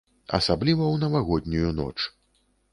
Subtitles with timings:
[0.37, 2.11] Асабліва ў навагоднюю ноч.